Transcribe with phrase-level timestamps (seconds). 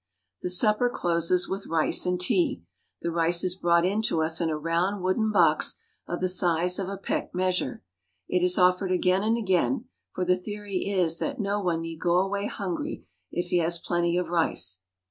[0.41, 2.63] The supper closes with rice and tea.
[3.03, 5.75] The rice is brought in to us in a round wooden box
[6.07, 7.83] of the size of a peck measure.
[8.27, 12.15] It is offered again and again; for the theory is that no one need go
[12.17, 14.81] away hungry if he has plenty of rice.